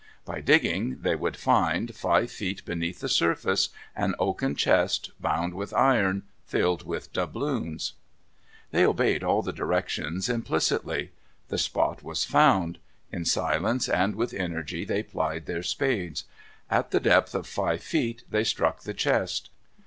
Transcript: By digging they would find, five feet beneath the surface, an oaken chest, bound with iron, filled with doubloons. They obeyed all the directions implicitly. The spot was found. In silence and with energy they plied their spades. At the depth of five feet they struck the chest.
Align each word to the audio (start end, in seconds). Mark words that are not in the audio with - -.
By 0.25 0.41
digging 0.41 0.97
they 1.01 1.15
would 1.15 1.37
find, 1.37 1.95
five 1.95 2.31
feet 2.31 2.65
beneath 2.65 3.01
the 3.01 3.07
surface, 3.07 3.69
an 3.95 4.15
oaken 4.17 4.55
chest, 4.55 5.11
bound 5.19 5.53
with 5.53 5.75
iron, 5.75 6.23
filled 6.43 6.87
with 6.87 7.13
doubloons. 7.13 7.93
They 8.71 8.83
obeyed 8.83 9.23
all 9.23 9.43
the 9.43 9.53
directions 9.53 10.27
implicitly. 10.27 11.11
The 11.49 11.59
spot 11.59 12.01
was 12.01 12.25
found. 12.25 12.79
In 13.11 13.25
silence 13.25 13.87
and 13.87 14.15
with 14.15 14.33
energy 14.33 14.85
they 14.85 15.03
plied 15.03 15.45
their 15.45 15.61
spades. 15.61 16.23
At 16.67 16.89
the 16.89 16.99
depth 16.99 17.35
of 17.35 17.45
five 17.45 17.83
feet 17.83 18.23
they 18.27 18.43
struck 18.43 18.79
the 18.81 18.95
chest. 18.95 19.51